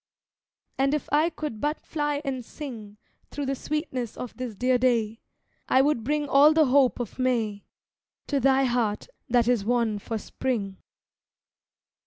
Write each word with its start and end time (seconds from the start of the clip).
And 0.79 0.95
if 0.95 1.07
I 1.13 1.29
could 1.29 1.61
but 1.61 1.79
fly 1.85 2.23
and 2.25 2.43
sing 2.43 2.97
Thro' 3.29 3.45
the 3.45 3.53
sweetness 3.53 4.17
of 4.17 4.35
this 4.35 4.55
dear 4.55 4.79
day, 4.79 5.21
I 5.69 5.83
would 5.83 6.03
bring 6.03 6.27
all 6.27 6.53
the 6.53 6.65
hope 6.65 6.99
of 6.99 7.19
May, 7.19 7.65
To 8.25 8.39
thy 8.39 8.63
heart, 8.63 9.07
that 9.29 9.47
is 9.47 9.63
wan 9.63 9.99
for 9.99 10.17
Spring. 10.17 10.77